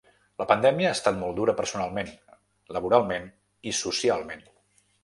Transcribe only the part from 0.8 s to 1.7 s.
ha estat molt dura